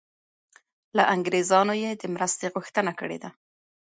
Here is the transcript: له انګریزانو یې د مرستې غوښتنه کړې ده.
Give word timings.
له 0.97 1.03
انګریزانو 1.13 1.73
یې 1.83 1.91
د 2.01 2.03
مرستې 2.13 2.47
غوښتنه 2.53 2.91
کړې 2.99 3.17
ده. 3.23 3.29